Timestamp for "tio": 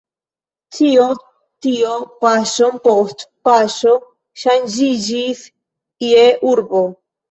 1.65-1.91